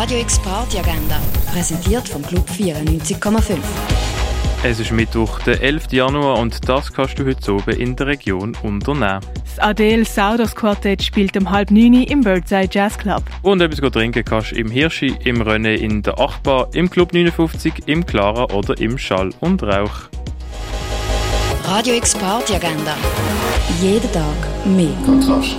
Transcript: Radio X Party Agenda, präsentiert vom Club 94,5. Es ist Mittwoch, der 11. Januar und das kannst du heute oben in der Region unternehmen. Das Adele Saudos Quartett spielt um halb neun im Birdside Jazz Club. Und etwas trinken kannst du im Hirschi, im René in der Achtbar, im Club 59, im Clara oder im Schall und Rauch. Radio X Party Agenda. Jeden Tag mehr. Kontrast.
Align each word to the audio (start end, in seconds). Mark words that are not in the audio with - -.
Radio 0.00 0.20
X 0.20 0.38
Party 0.38 0.78
Agenda, 0.78 1.20
präsentiert 1.52 2.08
vom 2.08 2.22
Club 2.22 2.48
94,5. 2.48 3.56
Es 4.62 4.78
ist 4.78 4.92
Mittwoch, 4.92 5.40
der 5.40 5.60
11. 5.60 5.90
Januar 5.90 6.38
und 6.38 6.68
das 6.68 6.92
kannst 6.92 7.18
du 7.18 7.26
heute 7.26 7.52
oben 7.52 7.74
in 7.74 7.96
der 7.96 8.06
Region 8.06 8.56
unternehmen. 8.62 9.18
Das 9.44 9.58
Adele 9.58 10.04
Saudos 10.04 10.54
Quartett 10.54 11.02
spielt 11.02 11.36
um 11.36 11.50
halb 11.50 11.72
neun 11.72 11.94
im 11.94 12.20
Birdside 12.20 12.68
Jazz 12.70 12.96
Club. 12.96 13.24
Und 13.42 13.60
etwas 13.60 13.80
trinken 13.90 14.24
kannst 14.24 14.52
du 14.52 14.54
im 14.54 14.70
Hirschi, 14.70 15.16
im 15.24 15.42
René 15.42 15.74
in 15.74 16.00
der 16.02 16.20
Achtbar, 16.20 16.68
im 16.74 16.88
Club 16.88 17.12
59, 17.12 17.72
im 17.86 18.06
Clara 18.06 18.54
oder 18.54 18.78
im 18.78 18.98
Schall 18.98 19.30
und 19.40 19.64
Rauch. 19.64 20.08
Radio 21.64 21.94
X 21.94 22.14
Party 22.14 22.54
Agenda. 22.54 22.96
Jeden 23.82 24.12
Tag 24.12 24.36
mehr. 24.64 24.94
Kontrast. 25.04 25.56